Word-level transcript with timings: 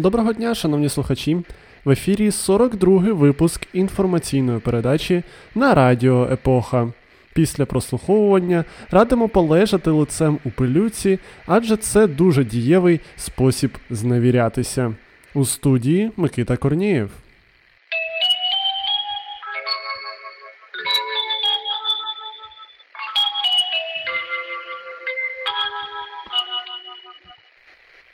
Доброго 0.00 0.32
дня, 0.32 0.54
шановні 0.54 0.88
слухачі. 0.88 1.36
В 1.84 1.90
ефірі 1.90 2.30
42-й 2.30 3.10
випуск 3.10 3.66
інформаційної 3.72 4.58
передачі 4.58 5.22
на 5.54 5.74
Радіо 5.74 6.28
Епоха. 6.32 6.92
Після 7.34 7.66
прослуховування 7.66 8.64
радимо 8.90 9.28
полежати 9.28 9.90
лицем 9.90 10.38
у 10.44 10.50
пилюці, 10.50 11.18
адже 11.46 11.76
це 11.76 12.06
дуже 12.06 12.44
дієвий 12.44 13.00
спосіб 13.16 13.78
зневірятися. 13.90 14.94
У 15.34 15.44
студії 15.44 16.10
Микита 16.16 16.56
Корнієв. 16.56 17.10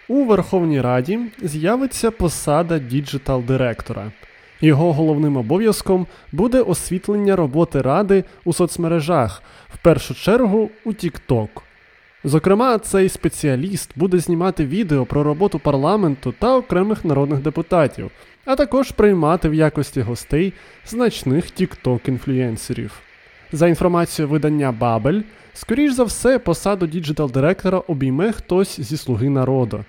У 0.09 0.24
Верховній 0.24 0.80
Раді 0.80 1.21
з'явиться 1.43 2.10
посада 2.10 2.79
діджитал-директора. 2.79 4.12
Його 4.60 4.92
головним 4.92 5.37
обов'язком 5.37 6.06
буде 6.33 6.60
освітлення 6.60 7.37
роботи 7.37 7.83
ради 7.83 8.24
у 8.45 8.52
соцмережах, 8.52 9.42
в 9.74 9.77
першу 9.77 10.15
чергу 10.15 10.70
у 10.84 10.92
TikTok. 10.92 11.48
Зокрема, 12.24 12.79
цей 12.79 13.09
спеціаліст 13.09 13.91
буде 13.96 14.19
знімати 14.19 14.66
відео 14.66 15.06
про 15.06 15.23
роботу 15.23 15.59
парламенту 15.59 16.34
та 16.38 16.56
окремих 16.56 17.05
народних 17.05 17.41
депутатів, 17.41 18.10
а 18.45 18.57
також 18.57 18.90
приймати 18.90 19.48
в 19.48 19.54
якості 19.54 20.01
гостей 20.01 20.52
значних 20.87 21.45
TikTok 21.45 22.09
інфлюєнсерів. 22.09 23.01
За 23.52 23.68
інформацією 23.68 24.32
видання 24.32 24.73
Бабель, 24.73 25.20
скоріш 25.54 25.93
за 25.93 26.04
все, 26.04 26.38
посаду 26.38 26.87
діджитал-директора 26.87 27.79
обійме 27.79 28.32
хтось 28.32 28.80
зі 28.80 28.96
слуги 28.96 29.30
народу. 29.30 29.85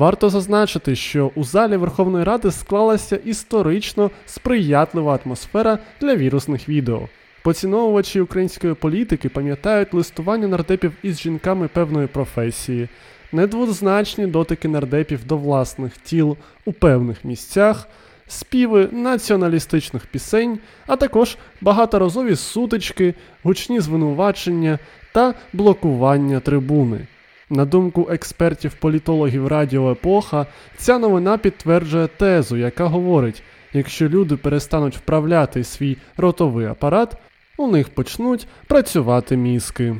Варто 0.00 0.30
зазначити, 0.30 0.96
що 0.96 1.30
у 1.34 1.44
залі 1.44 1.76
Верховної 1.76 2.24
Ради 2.24 2.50
склалася 2.50 3.16
історично 3.16 4.10
сприятлива 4.26 5.18
атмосфера 5.24 5.78
для 6.00 6.16
вірусних 6.16 6.68
відео. 6.68 7.08
Поціновувачі 7.42 8.20
української 8.20 8.74
політики 8.74 9.28
пам'ятають 9.28 9.94
листування 9.94 10.48
нардепів 10.48 10.92
із 11.02 11.20
жінками 11.20 11.68
певної 11.68 12.06
професії, 12.06 12.88
недвозначні 13.32 14.26
дотики 14.26 14.68
нардепів 14.68 15.26
до 15.26 15.36
власних 15.36 15.96
тіл 15.96 16.36
у 16.64 16.72
певних 16.72 17.24
місцях, 17.24 17.88
співи 18.26 18.88
націоналістичних 18.92 20.06
пісень, 20.06 20.58
а 20.86 20.96
також 20.96 21.36
багаторазові 21.60 22.36
сутички, 22.36 23.14
гучні 23.42 23.80
звинувачення 23.80 24.78
та 25.12 25.34
блокування 25.52 26.40
трибуни. 26.40 27.06
На 27.52 27.64
думку 27.64 28.08
експертів-політологів 28.10 29.46
Радіо 29.46 29.90
Епоха, 29.90 30.46
ця 30.76 30.98
новина 30.98 31.38
підтверджує 31.38 32.06
тезу, 32.06 32.56
яка 32.56 32.86
говорить: 32.86 33.42
якщо 33.72 34.08
люди 34.08 34.36
перестануть 34.36 34.96
вправляти 34.96 35.64
свій 35.64 35.96
ротовий 36.16 36.66
апарат, 36.66 37.16
у 37.56 37.66
них 37.66 37.88
почнуть 37.88 38.46
працювати 38.66 39.36
мізки. 39.36 39.96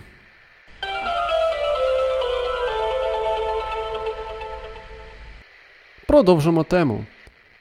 Продовжимо 6.06 6.64
тему. 6.64 7.04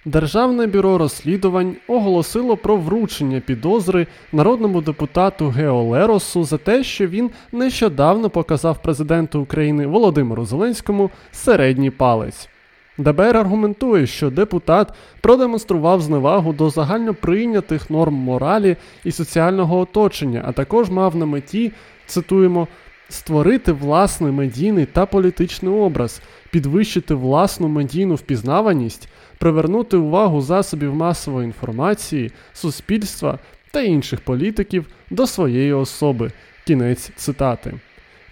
Державне 0.06 0.68
бюро 0.68 0.98
розслідувань 0.98 1.76
оголосило 1.88 2.58
про 2.58 2.78
вручення 2.78 3.40
підозри 3.40 4.08
народному 4.32 4.82
депутату 4.82 5.48
Гео 5.48 5.84
Леросу 5.84 6.44
за 6.44 6.58
те, 6.58 6.84
що 6.84 7.08
він 7.08 7.30
нещодавно 7.52 8.30
показав 8.30 8.82
президенту 8.82 9.42
України 9.42 9.88
Володимиру 9.88 10.46
Зеленському 10.46 11.10
середній 11.32 11.90
палець. 11.90 12.50
ДБР 12.98 13.38
аргументує, 13.38 14.08
що 14.08 14.30
депутат 14.30 14.94
продемонстрував 15.22 16.02
зневагу 16.02 16.54
до 16.54 16.70
загальноприйнятих 16.70 17.90
норм 17.90 18.14
моралі 18.14 18.76
і 19.04 19.12
соціального 19.12 19.80
оточення, 19.80 20.44
а 20.46 20.52
також 20.52 20.90
мав 20.90 21.16
на 21.16 21.26
меті, 21.26 21.72
цитуємо, 22.06 22.68
створити 23.10 23.72
власний 23.72 24.32
медійний 24.32 24.86
та 24.86 25.06
політичний 25.06 25.74
образ, 25.74 26.22
підвищити 26.52 27.14
власну 27.14 27.68
медійну 27.68 28.16
впізнаваність 28.16 29.10
привернути 29.40 29.98
увагу 29.98 30.42
засобів 30.42 30.96
масової 30.96 31.46
інформації, 31.46 32.32
суспільства 32.54 33.40
та 33.72 33.82
інших 33.82 34.22
політиків 34.22 34.86
до 35.10 35.28
своєї 35.28 35.74
особи. 35.74 36.32
Кінець 36.68 37.12
цитати. 37.16 37.74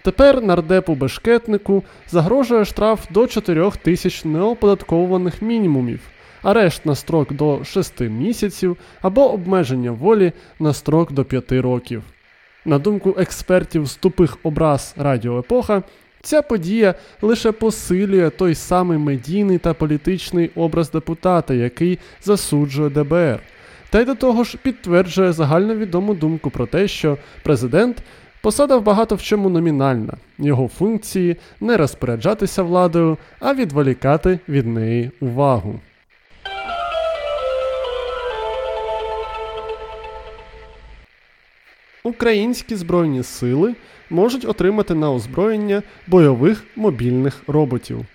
Тепер 0.02 0.42
нардепу 0.42 0.94
бешкетнику 0.94 1.84
загрожує 2.08 2.64
штраф 2.64 3.06
до 3.10 3.26
4 3.26 3.70
тисяч 3.82 4.24
неоподатковуваних 4.24 5.42
мінімумів, 5.42 6.00
арешт 6.42 6.86
на 6.86 6.94
строк 6.94 7.32
до 7.32 7.64
6 7.64 8.00
місяців 8.00 8.76
або 9.02 9.32
обмеження 9.32 9.90
волі 9.90 10.32
на 10.60 10.72
строк 10.72 11.12
до 11.12 11.24
5 11.24 11.52
років. 11.52 12.02
На 12.64 12.78
думку 12.78 13.14
експертів 13.18 13.86
з 13.86 13.96
тупих 13.96 14.38
образ 14.42 14.94
Радіо 14.96 15.38
Епоха, 15.38 15.82
Ця 16.22 16.42
подія 16.42 16.94
лише 17.22 17.52
посилює 17.52 18.30
той 18.30 18.54
самий 18.54 18.98
медійний 18.98 19.58
та 19.58 19.74
політичний 19.74 20.50
образ 20.54 20.90
депутата, 20.90 21.54
який 21.54 21.98
засуджує 22.22 22.90
ДБР, 22.90 23.40
та 23.90 24.00
й 24.00 24.04
до 24.04 24.14
того 24.14 24.44
ж 24.44 24.58
підтверджує 24.62 25.32
загальновідому 25.32 26.14
думку 26.14 26.50
про 26.50 26.66
те, 26.66 26.88
що 26.88 27.18
президент 27.42 28.02
посада 28.42 28.78
багато 28.78 29.14
в 29.14 29.22
чому 29.22 29.48
номінальна, 29.48 30.14
його 30.38 30.68
функції 30.68 31.36
не 31.60 31.76
розпоряджатися 31.76 32.62
владою, 32.62 33.18
а 33.40 33.54
відволікати 33.54 34.38
від 34.48 34.66
неї 34.66 35.10
увагу. 35.20 35.80
Українські 42.04 42.76
збройні 42.76 43.22
сили 43.22 43.74
можуть 44.10 44.44
отримати 44.44 44.94
на 44.94 45.12
озброєння 45.12 45.82
бойових 46.06 46.64
мобільних 46.76 47.42
роботів. 47.46 48.06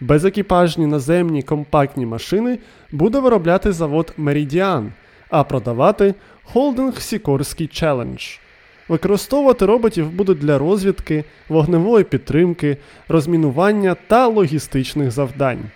Безекіпажні 0.00 0.86
наземні 0.86 1.42
компактні 1.42 2.06
машини 2.06 2.58
буде 2.92 3.20
виробляти 3.20 3.72
завод 3.72 4.14
Meridian, 4.18 4.86
а 5.30 5.44
продавати 5.44 6.14
холдинг 6.42 7.00
Сікорський 7.00 7.66
Challenge. 7.66 8.40
Використовувати 8.88 9.66
роботів 9.66 10.10
будуть 10.10 10.38
для 10.38 10.58
розвідки, 10.58 11.24
вогневої 11.48 12.04
підтримки, 12.04 12.76
розмінування 13.08 13.96
та 14.06 14.26
логістичних 14.26 15.10
завдань. 15.10 15.70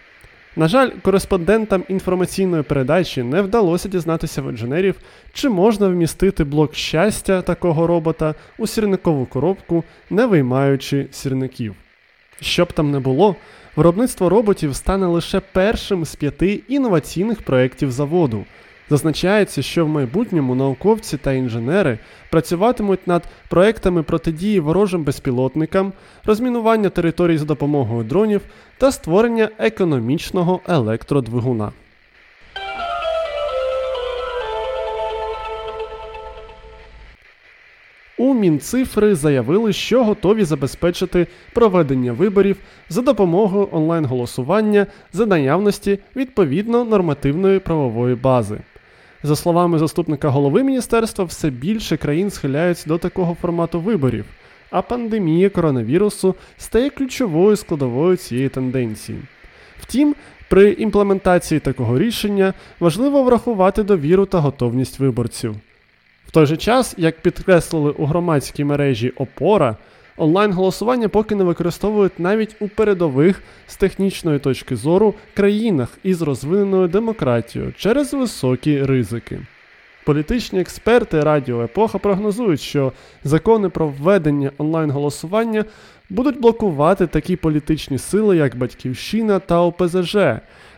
На 0.57 0.69
жаль, 0.69 0.91
кореспондентам 1.03 1.85
інформаційної 1.89 2.63
передачі 2.63 3.23
не 3.23 3.43
вдалося 3.43 3.89
дізнатися 3.89 4.43
в 4.43 4.51
інженерів, 4.51 4.95
чи 5.33 5.49
можна 5.49 5.89
вмістити 5.89 6.45
блок 6.45 6.75
щастя 6.75 7.43
такого 7.43 7.87
робота 7.87 8.35
у 8.59 8.67
сірникову 8.67 9.27
коробку, 9.27 9.85
не 10.11 10.27
виймаючи 10.27 11.07
сірників. 11.11 11.75
Щоб 12.41 12.73
там 12.73 12.91
не 12.91 12.99
було, 12.99 13.37
виробництво 13.77 14.29
роботів 14.29 14.77
стане 14.77 15.07
лише 15.07 15.41
першим 15.41 16.05
з 16.05 16.15
п'яти 16.15 16.61
інноваційних 16.69 17.43
проєктів 17.43 17.93
заводу. 17.93 18.45
Зазначається, 18.91 19.63
що 19.63 19.87
в 19.87 19.89
майбутньому 19.89 20.55
науковці 20.55 21.17
та 21.17 21.33
інженери 21.33 21.99
працюватимуть 22.31 23.07
над 23.07 23.23
проектами 23.49 24.03
протидії 24.03 24.61
ворожим 24.61 25.05
безпілотникам, 25.05 25.93
розмінування 26.25 26.89
територій 26.89 27.39
за 27.39 27.45
допомогою 27.45 28.05
дронів 28.05 28.41
та 28.79 28.93
створення 28.93 29.49
економічного 29.59 30.61
електродвигуна. 30.69 31.73
У 38.19 38.35
Мінцифри 38.35 39.15
заявили, 39.15 39.73
що 39.73 40.05
готові 40.05 40.45
забезпечити 40.45 41.27
проведення 41.55 42.13
виборів 42.13 42.57
за 42.89 43.03
допомогою 43.03 43.69
онлайн-голосування 43.73 44.87
за 45.13 45.27
наявності 45.27 45.99
відповідно 46.17 46.85
нормативної 46.85 47.59
правової 47.59 48.15
бази. 48.15 48.59
За 49.23 49.37
словами 49.37 49.79
заступника 49.79 50.29
голови 50.29 50.63
міністерства, 50.63 51.25
все 51.25 51.51
більше 51.51 51.97
країн 51.97 52.31
схиляються 52.31 52.89
до 52.89 52.99
такого 52.99 53.37
формату 53.41 53.81
виборів, 53.81 54.25
а 54.71 54.83
пандемія 54.83 55.51
коронавірусу 55.51 56.35
стає 56.59 56.91
ключовою 56.91 57.57
складовою 57.57 58.17
цієї 58.17 58.49
тенденції. 58.49 59.19
Втім, 59.81 60.15
при 60.49 60.71
імплементації 60.71 61.61
такого 61.61 61.99
рішення 61.99 62.55
важливо 62.81 63.23
врахувати 63.23 63.83
довіру 63.83 64.27
та 64.27 64.39
готовність 64.39 64.99
виборців. 64.99 65.55
В 66.27 66.31
той 66.31 66.47
же 66.47 66.57
час, 66.57 66.95
як 66.99 67.21
підкреслили 67.21 67.91
у 67.91 68.07
громадській 68.07 68.65
мережі 68.65 69.11
Опора, 69.11 69.77
Онлайн-голосування 70.17 71.09
поки 71.09 71.35
не 71.35 71.45
використовують 71.45 72.21
навіть 72.21 72.57
у 72.61 72.69
передових 72.69 73.43
з 73.67 73.77
технічної 73.77 74.39
точки 74.39 74.77
зору 74.77 75.15
країнах 75.35 75.99
із 76.03 76.23
розвиненою 76.23 76.89
демократією 76.89 77.73
через 77.77 78.15
високі 78.15 78.83
ризики. 78.83 79.41
Політичні 80.05 80.61
експерти 80.61 81.21
Радіо 81.21 81.63
Епоха 81.63 81.99
прогнозують, 81.99 82.61
що 82.61 82.93
закони 83.25 83.69
про 83.69 83.89
введення 83.89 84.51
онлайн-голосування 84.59 85.65
будуть 86.13 86.41
блокувати 86.41 87.07
такі 87.07 87.37
політичні 87.37 87.99
сили, 87.99 88.37
як 88.37 88.57
Батьківщина 88.57 89.39
та 89.39 89.61
ОПЗЖ. 89.61 90.17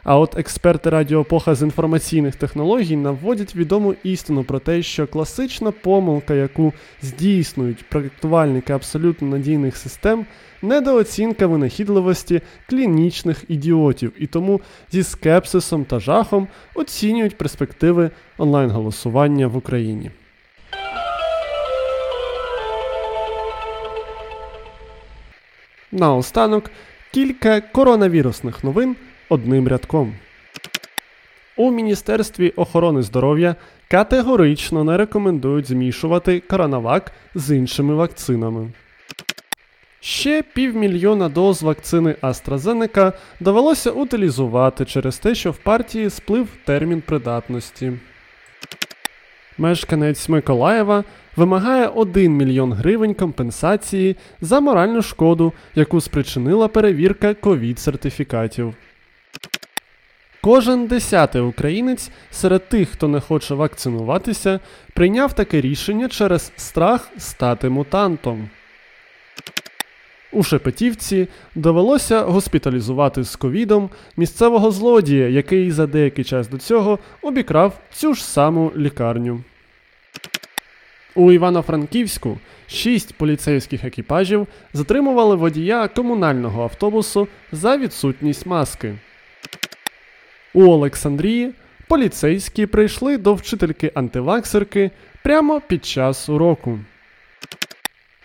А 0.04 0.19
от 0.19 0.38
експерти 0.38 0.90
радіопоха 0.90 1.54
з 1.54 1.62
інформаційних 1.62 2.36
технологій 2.36 2.96
наводять 2.96 3.56
відому 3.56 3.94
істину 4.02 4.44
про 4.44 4.58
те, 4.58 4.82
що 4.82 5.06
класична 5.06 5.70
помилка, 5.70 6.34
яку 6.34 6.72
здійснюють 7.02 7.88
проєктувальники 7.88 8.72
абсолютно 8.72 9.28
надійних 9.28 9.76
систем, 9.76 10.26
недооцінка 10.62 11.46
винахідливості 11.46 12.40
клінічних 12.69 13.44
ідіотів, 13.48 14.12
і 14.19 14.26
тому 14.26 14.60
зі 14.92 15.02
скепсисом 15.02 15.84
та 15.84 16.00
жахом 16.00 16.48
оцінюють 16.75 17.38
перспективи 17.38 18.10
онлайн-голосування 18.38 19.46
в 19.46 19.56
Україні. 19.56 20.10
Наостанок 25.94 26.70
кілька 27.12 27.61
коронавірусних 27.61 28.64
новин 28.64 28.96
одним 29.29 29.69
рядком. 29.69 30.14
У 31.56 31.70
Міністерстві 31.70 32.50
охорони 32.50 33.02
здоров'я 33.02 33.56
категорично 33.91 34.85
не 34.85 34.96
рекомендують 34.96 35.69
змішувати 35.69 36.41
коронавак 36.41 37.12
з 37.35 37.56
іншими 37.56 37.94
вакцинами. 37.94 38.73
Ще 40.00 40.43
півмільйона 40.43 41.29
доз 41.29 41.62
вакцини 41.62 42.17
AstraZeneca 42.23 43.12
довелося 43.40 43.90
утилізувати 43.90 44.85
через 44.85 45.19
те, 45.19 45.35
що 45.35 45.50
в 45.50 45.56
партії 45.56 46.11
сплив 46.11 46.49
термін 46.64 47.02
придатності. 47.06 47.93
Мешканець 49.58 50.28
Миколаєва 50.28 51.04
вимагає 51.36 51.86
1 51.86 52.32
мільйон 52.32 52.72
гривень 52.72 53.14
компенсації 53.14 54.16
за 54.40 54.60
моральну 54.60 55.02
шкоду, 55.02 55.52
яку 55.74 56.00
спричинила 56.00 56.68
перевірка 56.68 57.34
ковід 57.34 57.78
сертифікатів. 57.78 58.74
Кожен 60.40 60.86
десятий 60.86 61.42
українець 61.42 62.10
серед 62.30 62.68
тих, 62.68 62.88
хто 62.88 63.08
не 63.08 63.20
хоче 63.20 63.54
вакцинуватися, 63.54 64.60
прийняв 64.94 65.32
таке 65.32 65.60
рішення 65.60 66.08
через 66.08 66.52
страх 66.56 67.08
стати 67.18 67.68
мутантом. 67.68 68.48
У 70.34 70.42
Шепетівці 70.42 71.28
довелося 71.54 72.20
госпіталізувати 72.20 73.25
з 73.25 73.36
ковідом 73.36 73.90
місцевого 74.16 74.70
злодія, 74.70 75.28
який 75.28 75.70
за 75.70 75.86
деякий 75.86 76.25
час 76.25 76.48
до 76.48 76.58
цього 76.58 76.98
обікрав 77.22 77.78
цю 77.92 78.14
ж 78.14 78.25
саму 78.25 78.72
лікарню. 78.76 79.44
У 81.14 81.32
Івано-Франківську 81.32 82.38
шість 82.66 83.14
поліцейських 83.14 83.84
екіпажів 83.84 84.46
затримували 84.72 85.36
водія 85.36 85.88
комунального 85.88 86.62
автобусу 86.62 87.28
за 87.52 87.76
відсутність 87.76 88.46
маски. 88.46 88.94
У 90.54 90.64
Олександрії 90.64 91.50
поліцейські 91.88 92.66
прийшли 92.66 93.19
до 93.19 93.34
вчительки 93.34 93.92
антиваксерки 93.94 94.90
прямо 95.22 95.60
під 95.60 95.84
час 95.84 96.28
уроку. 96.28 96.78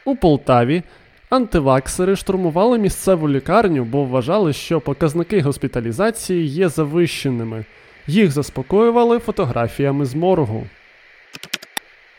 У 0.05 0.15
Полтаві 0.15 0.83
антиваксери 1.29 2.15
штурмували 2.15 2.77
місцеву 2.77 3.29
лікарню, 3.29 3.85
бо 3.85 4.05
вважали, 4.05 4.53
що 4.53 4.81
показники 4.81 5.41
госпіталізації 5.41 6.47
є 6.47 6.69
завищеними. 6.69 7.65
Їх 8.07 8.31
заспокоювали 8.31 9.19
фотографіями 9.19 10.05
з 10.05 10.15
моргу. 10.15 10.67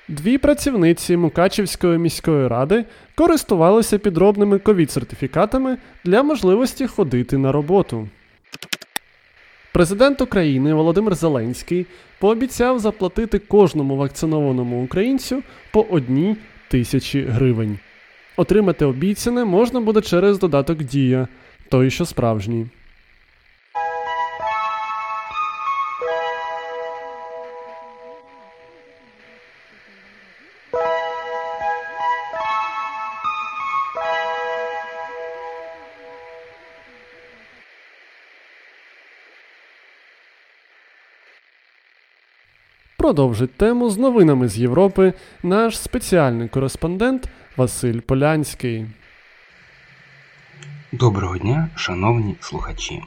Дві 0.08 0.38
працівниці 0.38 1.16
Мукачівської 1.16 1.98
міської 1.98 2.48
ради 2.48 2.84
користувалися 3.14 3.98
підробними 3.98 4.58
ковід-сертифікатами 4.58 5.76
для 6.04 6.22
можливості 6.22 6.86
ходити 6.86 7.38
на 7.38 7.52
роботу. 7.52 8.08
Президент 9.72 10.20
України 10.20 10.74
Володимир 10.74 11.14
Зеленський 11.14 11.86
пообіцяв 12.18 12.78
заплатити 12.78 13.38
кожному 13.38 13.96
вакцинованому 13.96 14.84
українцю 14.84 15.42
по 15.72 15.80
одній 15.80 16.36
тисячі 16.68 17.22
гривень. 17.22 17.78
Отримати 18.36 18.84
обіцяне 18.84 19.44
можна 19.44 19.80
буде 19.80 20.00
через 20.00 20.38
додаток 20.38 20.78
Дія, 20.78 21.28
той 21.68 21.90
що 21.90 22.06
справжній. 22.06 22.66
Продовжить 42.96 43.54
тему 43.54 43.90
з 43.90 43.98
новинами 43.98 44.48
з 44.48 44.58
Європи 44.58 45.12
наш 45.42 45.78
спеціальний 45.78 46.48
кореспондент 46.48 47.28
Василь 47.60 48.00
Полянський. 48.00 48.86
Доброго 50.92 51.38
дня, 51.38 51.68
шановні 51.76 52.36
слухачі. 52.40 53.02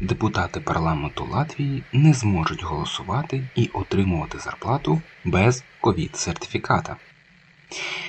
Депутати 0.00 0.60
парламенту 0.60 1.28
Латвії 1.30 1.82
не 1.92 2.14
зможуть 2.14 2.62
голосувати 2.62 3.42
і 3.54 3.70
отримувати 3.72 4.38
зарплату 4.38 5.00
без 5.24 5.64
ковід-сертифіката. 5.80 6.96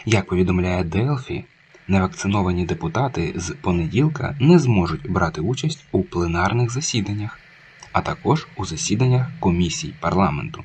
Як 0.06 0.28
повідомляє 0.28 0.84
Делфі, 0.84 1.46
невакциновані 1.88 2.66
депутати 2.66 3.34
з 3.36 3.56
понеділка 3.62 4.36
не 4.40 4.60
зможуть 4.60 5.10
брати 5.12 5.42
участь 5.42 5.86
у 5.92 6.04
пленарних 6.04 6.70
засіданнях, 6.72 7.40
а 7.92 8.02
також 8.02 8.48
у 8.56 8.66
засіданнях 8.66 9.28
комісій 9.40 9.94
парламенту. 10.00 10.64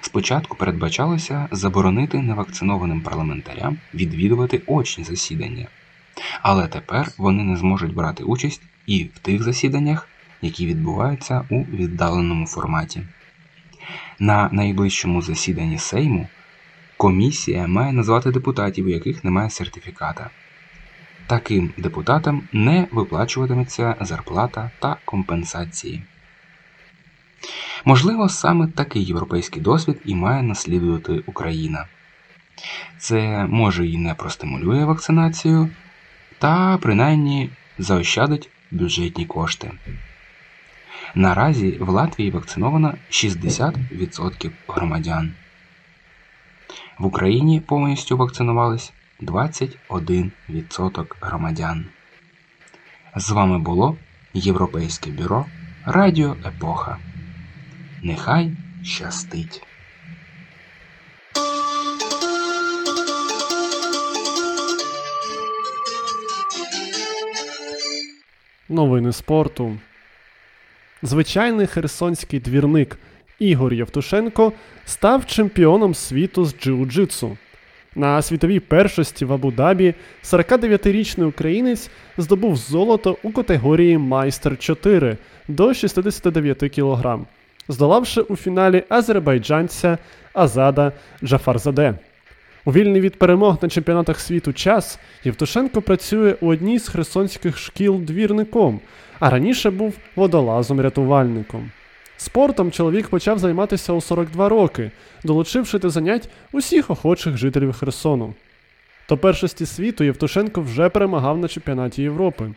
Спочатку 0.00 0.56
передбачалося 0.56 1.48
заборонити 1.50 2.18
невакцинованим 2.18 3.00
парламентарям 3.00 3.78
відвідувати 3.94 4.62
очні 4.66 5.04
засідання, 5.04 5.66
але 6.42 6.66
тепер 6.66 7.10
вони 7.18 7.44
не 7.44 7.56
зможуть 7.56 7.94
брати 7.94 8.24
участь 8.24 8.62
і 8.86 9.04
в 9.04 9.18
тих 9.18 9.42
засіданнях, 9.42 10.08
які 10.42 10.66
відбуваються 10.66 11.44
у 11.50 11.62
віддаленому 11.62 12.46
форматі. 12.46 13.02
На 14.18 14.48
найближчому 14.52 15.22
засіданні 15.22 15.78
Сейму 15.78 16.28
комісія 16.96 17.66
має 17.66 17.92
назвати 17.92 18.30
депутатів, 18.30 18.86
у 18.86 18.88
яких 18.88 19.24
немає 19.24 19.50
сертифіката. 19.50 20.30
Таким 21.26 21.72
депутатам 21.76 22.42
не 22.52 22.86
виплачуватиметься 22.90 23.96
зарплата 24.00 24.70
та 24.78 24.96
компенсації. 25.04 26.02
Можливо, 27.84 28.28
саме 28.28 28.66
такий 28.66 29.04
європейський 29.04 29.62
досвід 29.62 30.00
і 30.04 30.14
має 30.14 30.42
наслідувати 30.42 31.22
Україна. 31.26 31.86
Це 32.98 33.46
може 33.50 33.86
і 33.86 33.98
не 33.98 34.14
простимулює 34.14 34.84
вакцинацію, 34.84 35.68
та 36.38 36.78
принаймні 36.78 37.50
заощадить 37.78 38.50
бюджетні 38.70 39.26
кошти. 39.26 39.70
Наразі 41.14 41.70
в 41.80 41.88
Латвії 41.88 42.30
вакциновано 42.30 42.94
60% 43.10 44.50
громадян. 44.68 45.32
В 46.98 47.06
Україні 47.06 47.60
повністю 47.60 48.16
вакцинувались 48.16 48.92
21% 49.20 51.06
громадян. 51.20 51.84
З 53.16 53.30
вами 53.30 53.58
було 53.58 53.96
Європейське 54.34 55.10
бюро 55.10 55.46
Радіо 55.84 56.36
Епоха. 56.46 56.98
Нехай 58.06 58.50
щастить. 58.82 59.62
Новини 68.68 69.12
спорту. 69.12 69.78
Звичайний 71.02 71.66
херсонський 71.66 72.40
двірник 72.40 72.98
Ігор 73.38 73.74
Євтушенко 73.74 74.52
став 74.84 75.26
чемпіоном 75.26 75.94
світу 75.94 76.44
з 76.44 76.54
джиу-джитсу. 76.54 77.36
На 77.94 78.22
світовій 78.22 78.60
першості 78.60 79.24
в 79.24 79.32
Абу-Дабі 79.32 79.94
49-річний 80.24 81.24
українець 81.24 81.90
здобув 82.16 82.56
золото 82.56 83.18
у 83.22 83.32
категорії 83.32 83.98
Майстер 83.98 84.58
4 84.58 85.16
до 85.48 85.74
69 85.74 86.74
кг 86.74 87.18
здолавши 87.68 88.20
у 88.20 88.36
фіналі 88.36 88.84
азербайджанця 88.88 89.98
Азада 90.32 90.92
Джафарзаде. 91.24 91.94
У 92.64 92.72
вільний 92.72 93.00
від 93.00 93.18
перемог 93.18 93.58
на 93.62 93.68
чемпіонатах 93.68 94.20
світу 94.20 94.52
час 94.52 94.98
Євтушенко 95.24 95.82
працює 95.82 96.34
у 96.40 96.48
одній 96.48 96.78
з 96.78 96.88
херсонських 96.88 97.58
шкіл 97.58 98.00
двірником, 98.00 98.80
а 99.20 99.30
раніше 99.30 99.70
був 99.70 99.94
водолазом-рятувальником. 100.16 101.70
Спортом 102.16 102.70
чоловік 102.70 103.08
почав 103.08 103.38
займатися 103.38 103.92
у 103.92 104.00
42 104.00 104.48
роки, 104.48 104.90
долучивши 105.24 105.78
до 105.78 105.90
занять 105.90 106.28
усіх 106.52 106.90
охочих 106.90 107.36
жителів 107.36 107.72
Херсону. 107.72 108.34
До 109.08 109.16
першості 109.16 109.66
світу 109.66 110.04
Євтушенко 110.04 110.60
вже 110.60 110.88
перемагав 110.88 111.38
на 111.38 111.48
чемпіонаті 111.48 112.02
Європи. 112.02 112.50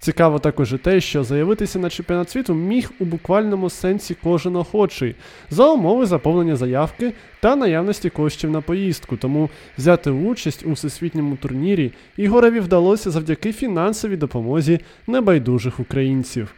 Цікаво 0.00 0.38
також 0.38 0.72
і 0.72 0.78
те, 0.78 1.00
що 1.00 1.24
заявитися 1.24 1.78
на 1.78 1.90
чемпіонат 1.90 2.30
світу 2.30 2.54
міг 2.54 2.90
у 2.98 3.04
буквальному 3.04 3.70
сенсі 3.70 4.16
кожен 4.22 4.56
охочий 4.56 5.14
за 5.50 5.72
умови 5.72 6.06
заповнення 6.06 6.56
заявки 6.56 7.12
та 7.40 7.56
наявності 7.56 8.10
коштів 8.10 8.50
на 8.50 8.60
поїздку, 8.60 9.16
тому 9.16 9.50
взяти 9.78 10.10
участь 10.10 10.66
у 10.66 10.72
всесвітньому 10.72 11.36
турнірі 11.36 11.92
Ігореві 12.16 12.60
вдалося 12.60 13.10
завдяки 13.10 13.52
фінансовій 13.52 14.16
допомозі 14.16 14.80
небайдужих 15.06 15.80
українців. 15.80 16.54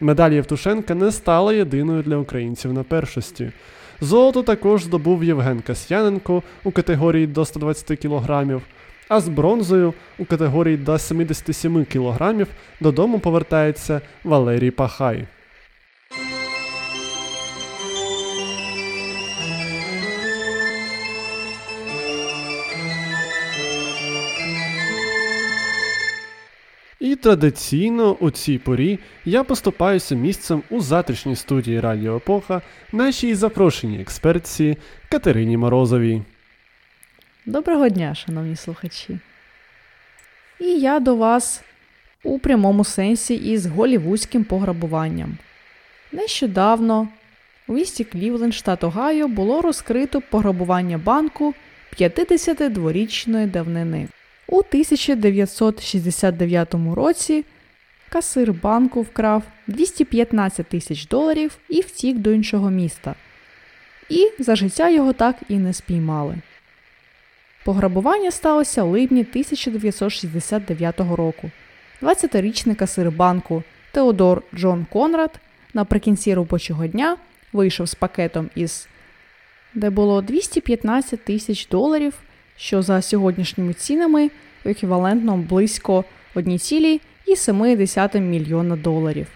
Медаль 0.00 0.30
Євтушенка 0.30 0.94
не 0.94 1.12
стала 1.12 1.54
єдиною 1.54 2.02
для 2.02 2.16
українців 2.16 2.72
на 2.72 2.82
першості. 2.82 3.52
Золото 4.00 4.42
також 4.42 4.82
здобув 4.82 5.24
Євген 5.24 5.60
Касьяненко 5.60 6.42
у 6.64 6.70
категорії 6.70 7.26
до 7.26 7.44
120 7.44 7.98
кг, 8.00 8.60
а 9.08 9.20
з 9.20 9.28
бронзою 9.28 9.94
у 10.18 10.24
категорії 10.24 10.76
до 10.76 10.98
77 10.98 11.84
кг 11.84 12.46
додому 12.80 13.18
повертається 13.18 14.00
Валерій 14.24 14.70
Пахай. 14.70 15.26
І 27.00 27.16
традиційно 27.16 28.16
у 28.20 28.30
цій 28.30 28.58
порі 28.58 28.98
я 29.24 29.44
поступаюся 29.44 30.14
місцем 30.14 30.62
у 30.70 30.80
затишній 30.80 31.36
студії 31.36 31.80
Радіо 31.80 32.16
Епоха 32.16 32.62
нашій 32.92 33.34
запрошеній 33.34 34.00
експертці 34.00 34.76
Катерині 35.10 35.56
Морозовій. 35.56 36.22
Доброго 37.46 37.88
дня, 37.88 38.14
шановні 38.14 38.56
слухачі. 38.56 39.18
І 40.60 40.64
я 40.64 41.00
до 41.00 41.16
вас 41.16 41.62
у 42.22 42.38
прямому 42.38 42.84
сенсі 42.84 43.34
із 43.34 43.66
голівудським 43.66 44.44
пограбуванням. 44.44 45.38
Нещодавно 46.12 47.08
у 47.68 47.72
місті 47.72 48.04
Клівленд, 48.04 48.54
штат 48.54 48.84
Огайо, 48.84 49.28
було 49.28 49.62
розкрито 49.62 50.20
пограбування 50.20 50.98
банку 50.98 51.54
52-річної 52.00 53.46
давнини. 53.46 54.08
У 54.48 54.58
1969 54.58 56.74
році 56.94 57.44
касир 58.08 58.52
банку 58.52 59.02
вкрав 59.02 59.42
215 59.66 60.66
тисяч 60.66 61.06
доларів 61.06 61.58
і 61.68 61.80
втік 61.80 62.18
до 62.18 62.32
іншого 62.32 62.70
міста. 62.70 63.14
І 64.08 64.30
за 64.38 64.56
життя 64.56 64.90
його 64.90 65.12
так 65.12 65.36
і 65.48 65.58
не 65.58 65.72
спіймали. 65.72 66.36
Пограбування 67.64 68.30
сталося 68.30 68.82
у 68.82 68.90
липні 68.90 69.20
1969 69.20 71.00
року. 71.00 71.50
20-річний 72.02 72.74
касир 72.74 73.10
банку 73.10 73.62
Теодор 73.92 74.42
Джон 74.54 74.86
Конрад 74.92 75.40
наприкінці 75.74 76.34
робочого 76.34 76.86
дня 76.86 77.16
вийшов 77.52 77.86
з 77.86 77.94
пакетом 77.94 78.50
із 78.54 78.88
де 79.74 79.90
було 79.90 80.22
215 80.22 81.24
тисяч 81.24 81.68
доларів, 81.68 82.14
що 82.56 82.82
за 82.82 83.02
сьогоднішніми 83.02 83.72
цінами 83.72 84.30
еквівалентно 84.64 85.36
близько 85.36 86.04
1,7 86.34 88.20
мільйона 88.20 88.76
доларів. 88.76 89.26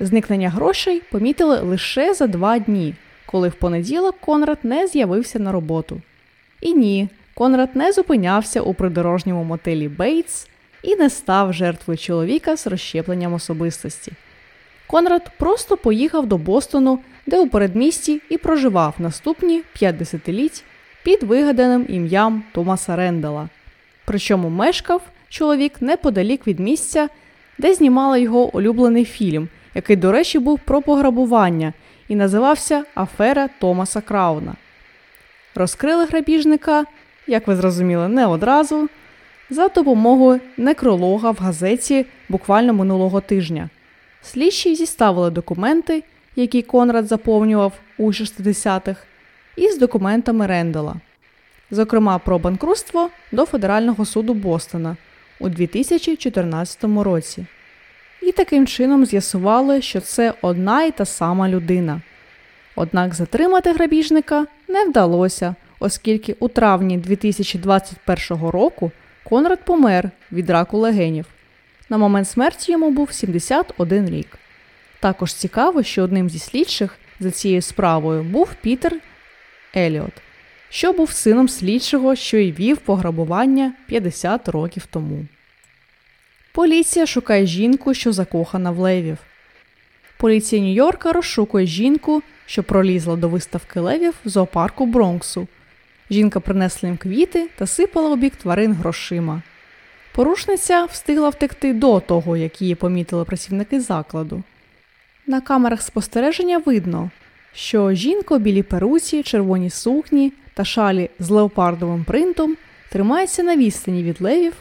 Зникнення 0.00 0.50
грошей 0.50 1.02
помітили 1.10 1.60
лише 1.60 2.14
за 2.14 2.26
два 2.26 2.58
дні, 2.58 2.94
коли 3.26 3.48
в 3.48 3.54
понеділок 3.54 4.16
Конрад 4.20 4.58
не 4.62 4.86
з'явився 4.86 5.38
на 5.38 5.52
роботу. 5.52 6.00
І 6.60 6.74
ні, 6.74 7.08
Конрад 7.34 7.76
не 7.76 7.92
зупинявся 7.92 8.60
у 8.60 8.74
придорожньому 8.74 9.44
мотелі 9.44 9.88
Бейтс 9.88 10.48
і 10.82 10.96
не 10.96 11.10
став 11.10 11.52
жертвою 11.52 11.98
чоловіка 11.98 12.56
з 12.56 12.66
розщепленням 12.66 13.34
особистості. 13.34 14.12
Конрад 14.86 15.30
просто 15.38 15.76
поїхав 15.76 16.26
до 16.26 16.38
Бостону, 16.38 16.98
де 17.26 17.40
у 17.40 17.48
передмісті 17.48 18.22
і 18.28 18.38
проживав 18.38 18.94
наступні 18.98 19.62
5 19.72 19.96
десятиліть 19.96 20.64
під 21.02 21.22
вигаданим 21.22 21.86
ім'ям 21.88 22.42
Томаса 22.52 22.96
Рендала. 22.96 23.48
Причому 24.04 24.48
мешкав 24.48 25.02
чоловік 25.28 25.82
неподалік 25.82 26.46
від 26.46 26.60
місця, 26.60 27.08
де 27.58 27.74
знімали 27.74 28.20
його 28.20 28.56
улюблений 28.56 29.04
фільм, 29.04 29.48
який, 29.74 29.96
до 29.96 30.12
речі, 30.12 30.38
був 30.38 30.60
про 30.64 30.82
пограбування 30.82 31.72
і 32.08 32.16
називався 32.16 32.84
Афера 32.94 33.48
Томаса 33.58 34.00
Крауна. 34.00 34.54
Розкрили 35.54 36.04
грабіжника, 36.04 36.84
як 37.26 37.46
ви 37.46 37.56
зрозуміли, 37.56 38.08
не 38.08 38.26
одразу, 38.26 38.88
за 39.50 39.68
допомогою 39.68 40.40
некролога 40.56 41.30
в 41.30 41.36
газеті 41.36 42.06
буквально 42.28 42.74
минулого 42.74 43.20
тижня. 43.20 43.68
Слідчі 44.22 44.74
зіставили 44.74 45.30
документи, 45.30 46.04
які 46.36 46.62
Конрад 46.62 47.06
заповнював 47.06 47.72
у 47.98 48.12
60-х, 48.12 49.00
із 49.56 49.78
документами 49.78 50.46
Рендела, 50.46 50.94
зокрема 51.70 52.18
про 52.18 52.38
банкрутство 52.38 53.10
до 53.32 53.44
Федерального 53.44 54.04
суду 54.04 54.34
Бостона 54.34 54.96
у 55.40 55.48
2014 55.48 56.84
році. 56.84 57.46
І 58.22 58.32
таким 58.32 58.66
чином 58.66 59.06
з'ясували, 59.06 59.82
що 59.82 60.00
це 60.00 60.34
одна 60.42 60.84
і 60.84 60.90
та 60.90 61.04
сама 61.04 61.48
людина. 61.48 62.00
Однак 62.76 63.14
затримати 63.14 63.72
грабіжника 63.72 64.46
не 64.68 64.84
вдалося, 64.84 65.54
оскільки 65.82 66.36
у 66.38 66.48
травні 66.48 66.98
2021 66.98 68.48
року 68.48 68.90
Конрад 69.24 69.64
помер 69.64 70.10
від 70.32 70.50
раку 70.50 70.78
легенів. 70.78 71.26
На 71.90 71.98
момент 71.98 72.28
смерті 72.28 72.72
йому 72.72 72.90
був 72.90 73.12
71 73.12 74.10
рік. 74.10 74.38
Також 75.00 75.34
цікаво, 75.34 75.82
що 75.82 76.02
одним 76.02 76.30
зі 76.30 76.38
слідчих 76.38 76.98
за 77.20 77.30
цією 77.30 77.62
справою 77.62 78.22
був 78.22 78.54
Пітер 78.60 78.96
Еліот, 79.76 80.12
що 80.68 80.92
був 80.92 81.10
сином 81.10 81.48
слідчого, 81.48 82.14
що 82.14 82.36
й 82.36 82.52
вів 82.52 82.78
пограбування 82.78 83.72
50 83.86 84.48
років 84.48 84.86
тому. 84.86 85.26
Поліція 86.52 87.06
шукає 87.06 87.46
жінку, 87.46 87.94
що 87.94 88.12
закохана 88.12 88.70
в 88.70 88.78
левів. 88.78 89.18
Поліція 90.16 90.62
Нью-Йорка 90.62 91.12
розшукує 91.12 91.66
жінку, 91.66 92.22
що 92.46 92.62
пролізла 92.62 93.16
до 93.16 93.28
виставки 93.28 93.80
левів 93.80 94.14
в 94.24 94.28
зоопарку 94.28 94.86
Бронксу. 94.86 95.48
Жінка 96.10 96.40
принесла 96.40 96.88
їм 96.88 96.96
квіти 96.96 97.48
та 97.58 97.66
сипала 97.66 98.10
у 98.10 98.16
бік 98.16 98.36
тварин 98.36 98.72
грошима. 98.72 99.42
Порушниця 100.14 100.84
встигла 100.84 101.28
втекти 101.28 101.72
до 101.72 102.00
того, 102.00 102.36
як 102.36 102.62
її 102.62 102.74
помітили 102.74 103.24
працівники 103.24 103.80
закладу. 103.80 104.42
На 105.26 105.40
камерах 105.40 105.82
спостереження 105.82 106.58
видно, 106.58 107.10
що 107.54 107.92
жінка 107.92 108.34
у 108.34 108.38
білій 108.38 108.62
перуці, 108.62 109.22
червоній 109.22 109.70
сукні 109.70 110.32
та 110.54 110.64
шалі 110.64 111.10
з 111.18 111.30
леопардовим 111.30 112.04
принтом 112.04 112.56
тримається 112.90 113.42
на 113.42 113.56
відстані 113.56 114.02
від 114.02 114.20
левів, 114.20 114.52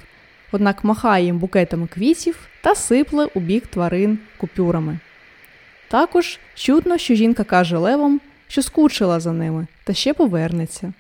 однак 0.52 0.84
махає 0.84 1.26
їм 1.26 1.38
букетами 1.38 1.88
квітів 1.88 2.36
та 2.62 2.76
сипле 2.76 3.28
у 3.34 3.40
бік 3.40 3.68
тварин 3.68 4.20
купюрами. 4.38 5.00
Також 5.88 6.40
чутно, 6.56 6.98
що 6.98 7.16
жінка 7.16 7.44
каже 7.44 7.78
левам, 7.78 8.22
що 8.48 8.62
скучила 8.62 9.20
за 9.20 9.32
ними 9.32 9.68
та 9.84 9.94
ще 9.94 10.14
повернеться. 10.14 10.94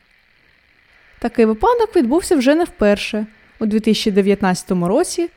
Такий 1.22 1.46
випадок 1.46 1.96
відбувся 1.96 2.36
вже 2.36 2.56
не 2.56 2.64
вперше. 2.64 3.26
У 3.60 3.66
2019 3.66 4.72
році 4.72 5.30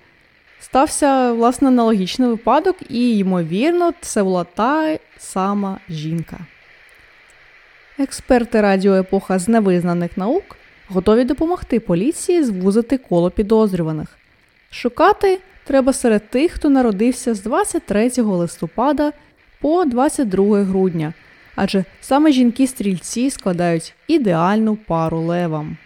стався 0.60 1.32
власне 1.32 1.68
аналогічний 1.68 2.28
випадок, 2.28 2.76
і, 2.88 3.18
ймовірно, 3.18 3.92
це 4.00 4.22
була 4.22 4.44
та 4.44 4.98
сама 5.18 5.78
жінка. 5.88 6.36
Експерти 7.98 8.60
радіо 8.60 8.94
епоха 8.94 9.38
з 9.38 9.48
невизнаних 9.48 10.16
наук 10.16 10.56
готові 10.88 11.24
допомогти 11.24 11.80
поліції 11.80 12.42
звузити 12.42 12.98
коло 12.98 13.30
підозрюваних. 13.30 14.08
Шукати 14.70 15.40
треба 15.64 15.92
серед 15.92 16.30
тих, 16.30 16.52
хто 16.52 16.70
народився 16.70 17.34
з 17.34 17.42
23 17.42 18.10
листопада 18.16 19.12
по 19.60 19.84
22 19.84 20.62
грудня, 20.62 21.12
адже 21.56 21.84
саме 22.00 22.32
жінки-стрільці 22.32 23.30
складають 23.30 23.94
ідеальну 24.08 24.76
пару 24.76 25.20
левам. 25.20 25.76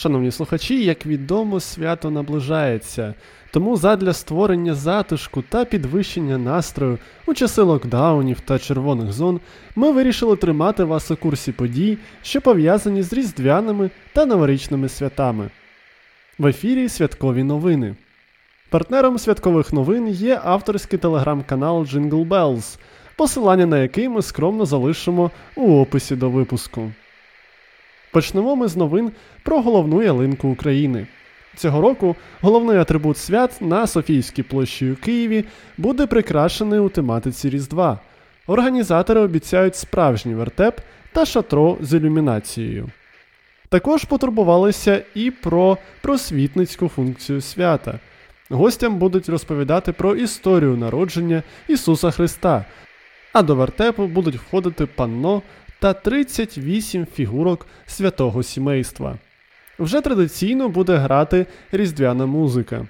Шановні 0.00 0.30
слухачі, 0.30 0.84
як 0.84 1.06
відомо, 1.06 1.60
свято 1.60 2.10
наближається, 2.10 3.14
тому 3.50 3.76
задля 3.76 4.12
створення 4.12 4.74
затишку 4.74 5.42
та 5.48 5.64
підвищення 5.64 6.38
настрою 6.38 6.98
у 7.26 7.34
часи 7.34 7.62
локдаунів 7.62 8.40
та 8.40 8.58
червоних 8.58 9.12
зон 9.12 9.40
ми 9.76 9.92
вирішили 9.92 10.36
тримати 10.36 10.84
вас 10.84 11.10
у 11.10 11.16
курсі 11.16 11.52
подій, 11.52 11.98
що 12.22 12.40
пов'язані 12.40 13.02
з 13.02 13.12
різдвяними 13.12 13.90
та 14.12 14.26
новорічними 14.26 14.88
святами. 14.88 15.50
В 16.40 16.46
ефірі 16.46 16.88
святкові 16.88 17.42
новини. 17.42 17.94
Партнером 18.70 19.18
святкових 19.18 19.72
новин 19.72 20.08
є 20.08 20.40
авторський 20.44 20.98
телеграм-канал 20.98 21.82
Jingle 21.82 22.28
Bells, 22.28 22.78
посилання 23.16 23.66
на 23.66 23.78
який 23.78 24.08
ми 24.08 24.22
скромно 24.22 24.66
залишимо 24.66 25.30
у 25.56 25.80
описі 25.80 26.16
до 26.16 26.30
випуску. 26.30 26.92
Почнемо 28.12 28.56
ми 28.56 28.68
з 28.68 28.76
новин 28.76 29.12
про 29.42 29.62
головну 29.62 30.02
ялинку 30.02 30.48
України. 30.48 31.06
Цього 31.56 31.80
року 31.80 32.16
головний 32.40 32.78
атрибут 32.78 33.18
свят 33.18 33.56
на 33.60 33.86
Софійській 33.86 34.42
площі 34.42 34.90
у 34.90 34.96
Києві 34.96 35.44
буде 35.78 36.06
прикрашений 36.06 36.78
у 36.78 36.88
тематиці 36.88 37.50
Різдва. 37.50 37.98
Організатори 38.46 39.20
обіцяють 39.20 39.76
справжній 39.76 40.34
вертеп 40.34 40.80
та 41.12 41.24
шатро 41.24 41.76
з 41.80 41.94
ілюмінацією. 41.94 42.90
Також 43.70 44.04
потурбувалися 44.04 45.02
і 45.14 45.30
про 45.30 45.78
просвітницьку 46.02 46.88
функцію 46.88 47.40
свята. 47.40 47.98
Гостям 48.48 48.98
будуть 48.98 49.28
розповідати 49.28 49.92
про 49.92 50.16
історію 50.16 50.76
народження 50.76 51.42
Ісуса 51.68 52.10
Христа, 52.10 52.64
а 53.32 53.42
до 53.42 53.54
вертепу 53.54 54.06
будуть 54.06 54.36
входити 54.36 54.86
панно 54.86 55.42
та 55.78 55.92
38 55.92 57.06
фігурок 57.06 57.66
святого 57.86 58.42
сімейства. 58.42 59.18
Вже 59.78 60.00
традиційно 60.00 60.68
буде 60.68 60.96
грати 60.96 61.46
різдвяна 61.72 62.26
музика. 62.26 62.86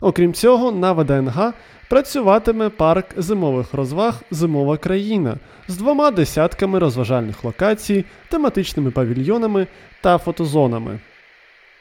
Окрім 0.00 0.34
цього, 0.34 0.72
на 0.72 0.92
ВДНГ 0.92 1.52
працюватиме 1.92 2.68
парк 2.68 3.06
зимових 3.16 3.74
розваг 3.74 4.22
Зимова 4.30 4.76
країна 4.76 5.36
з 5.68 5.76
двома 5.76 6.10
десятками 6.10 6.78
розважальних 6.78 7.44
локацій, 7.44 8.04
тематичними 8.28 8.90
павільйонами 8.90 9.66
та 10.00 10.18
фотозонами. 10.18 11.00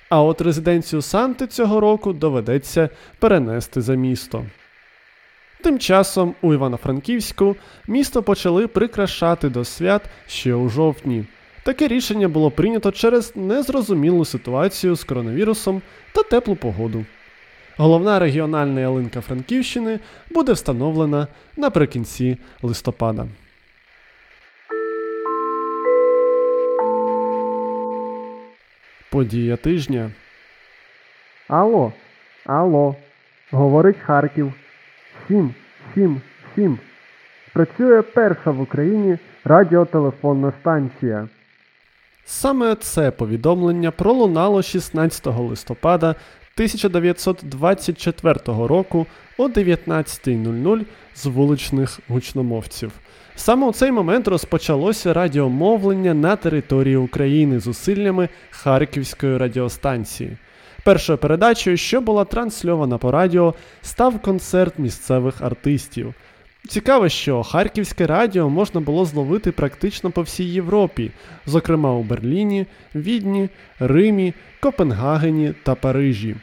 А 0.10 0.22
от 0.22 0.42
резиденцію 0.42 1.02
Санти 1.02 1.48
цього 1.48 1.80
року 1.80 2.14
доведеться 2.14 2.90
перенести 3.20 3.82
за 3.82 3.96
місто. 3.96 4.46
Тим 5.62 5.80
часом 5.80 6.36
у 6.42 6.54
Івано-Франківську 6.54 7.56
місто 7.88 8.24
почали 8.24 8.68
прикрашати 8.68 9.50
до 9.50 9.66
свят 9.66 10.02
ще 10.28 10.54
у 10.54 10.70
жовтні. 10.70 11.26
Таке 11.64 11.88
рішення 11.88 12.28
було 12.28 12.52
прийнято 12.52 12.92
через 12.92 13.36
незрозумілу 13.36 14.26
ситуацію 14.26 14.96
з 14.96 15.04
коронавірусом 15.04 15.82
та 16.14 16.24
теплу 16.24 16.56
погоду. 16.56 17.06
Головна 17.78 18.20
регіональна 18.20 18.82
ялинка 18.82 19.22
Франківщини 19.22 20.00
буде 20.30 20.54
встановлена 20.54 21.28
наприкінці 21.58 22.38
листопада. 22.62 23.28
Подія 29.10 29.58
тижня. 29.58 30.12
Алло, 31.48 31.94
алло, 32.46 32.96
говорить 33.52 33.98
Харків. 34.06 34.54
Сім, 35.28 35.54
сім, 35.96 36.22
сім. 36.56 36.80
Працює 37.54 38.02
перша 38.02 38.52
в 38.52 38.62
Україні 38.62 39.18
радіотелефонна 39.44 40.54
станція. 40.62 41.28
Саме 42.26 42.76
це 42.76 43.12
повідомлення 43.12 43.92
пролунало 43.92 44.62
16 44.62 45.26
листопада 45.26 46.16
1924 46.56 48.40
року 48.46 49.08
о 49.38 49.48
19.00 49.48 50.86
з 51.16 51.26
вуличних 51.26 52.00
гучномовців. 52.08 52.92
Саме 53.36 53.68
у 53.68 53.74
цей 53.74 53.92
момент 53.92 54.28
розпочалося 54.28 55.14
радіомовлення 55.14 56.14
на 56.14 56.36
території 56.36 56.96
України 56.96 57.60
зусиллями 57.60 58.30
Харківської 58.50 59.38
радіостанції. 59.38 60.38
Першою 60.84 61.18
передачею, 61.18 61.78
що 61.78 62.02
була 62.02 62.26
трансльована 62.26 62.98
по 62.98 63.12
радіо, 63.12 63.54
став 63.82 64.22
концерт 64.22 64.80
місцевих 64.80 65.42
артистів. 65.42 66.14
Цікаво, 66.68 67.10
що 67.10 67.44
Харківське 67.44 68.08
радіо 68.08 68.50
можна 68.50 68.82
було 68.82 69.06
зловити 69.06 69.52
практично 69.52 70.12
по 70.12 70.22
всій 70.22 70.44
Європі, 70.44 71.12
зокрема 71.46 71.94
у 71.94 72.04
Берліні, 72.04 72.66
Відні, 72.96 73.50
Римі, 73.80 74.34
Копенгагені 74.60 75.54
та 75.64 75.76
Парижі. 75.76 76.36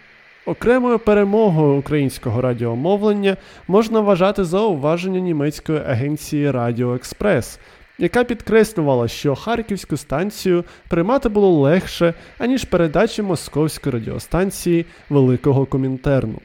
Окремою 0.46 0.98
перемогою 0.98 1.78
українського 1.78 2.40
радіомовлення 2.40 3.36
можна 3.68 4.00
вважати 4.00 4.44
зауваження 4.44 5.20
німецької 5.20 5.78
агенції 5.78 6.50
Радіо 6.50 6.94
Експрес, 6.94 7.58
яка 7.98 8.24
підкреслювала, 8.24 9.08
що 9.08 9.34
харківську 9.34 9.96
станцію 9.96 10.64
приймати 10.88 11.28
було 11.28 11.50
легше, 11.50 12.14
аніж 12.38 12.64
передачі 12.64 13.22
московської 13.22 13.92
радіостанції 13.92 14.86
Великого 15.10 15.66
Комінтерну. 15.66 16.40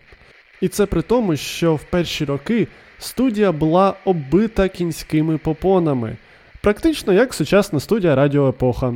І 0.61 0.67
це 0.67 0.85
при 0.85 1.01
тому, 1.01 1.35
що 1.35 1.75
в 1.75 1.83
перші 1.83 2.25
роки 2.25 2.67
студія 3.03 3.51
була 3.51 3.93
оббита 4.05 4.67
кінськими 4.67 5.37
попонами, 5.37 6.17
практично 6.61 7.13
як 7.13 7.33
сучасна 7.33 7.79
студія 7.79 8.15
Радіо 8.15 8.49
Епоха. 8.49 8.93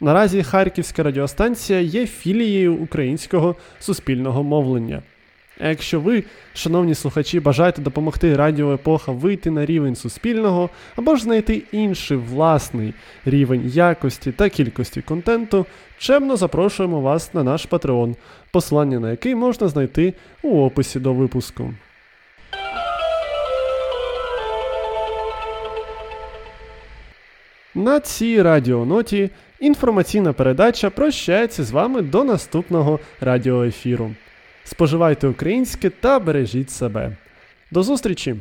Наразі 0.00 0.42
Харківська 0.42 1.02
радіостанція 1.02 1.80
є 1.80 2.06
філією 2.06 2.74
українського 2.74 3.56
суспільного 3.80 4.42
мовлення. 4.42 5.02
А 5.60 5.68
якщо 5.68 6.00
ви, 6.00 6.24
шановні 6.54 6.94
слухачі, 6.94 7.40
бажаєте 7.40 7.82
допомогти 7.82 8.36
Радіо 8.36 8.74
Епоха 8.74 9.12
вийти 9.12 9.50
на 9.50 9.66
рівень 9.66 9.96
суспільного 9.96 10.70
або 10.96 11.16
ж 11.16 11.22
знайти 11.22 11.62
інший 11.72 12.16
власний 12.16 12.94
рівень 13.24 13.62
якості 13.66 14.32
та 14.32 14.48
кількості 14.48 15.02
контенту, 15.02 15.66
чемно 15.98 16.36
запрошуємо 16.36 17.00
вас 17.00 17.34
на 17.34 17.42
наш 17.42 17.68
Patreon, 17.68 18.14
посилання 18.50 19.00
на 19.00 19.10
який 19.10 19.34
можна 19.34 19.68
знайти 19.68 20.14
у 20.42 20.60
описі 20.60 21.00
до 21.00 21.12
випуску. 21.12 21.74
На 27.78 28.00
цій 28.00 28.42
радіоноті 28.42 29.30
інформаційна 29.60 30.32
передача 30.32 30.90
прощається 30.90 31.64
з 31.64 31.70
вами 31.70 32.02
до 32.02 32.24
наступного 32.24 33.00
радіоефіру. 33.20 34.10
Споживайте 34.64 35.28
українське 35.28 35.90
та 35.90 36.18
бережіть 36.18 36.70
себе. 36.70 37.16
До 37.70 37.82
зустрічі! 37.82 38.36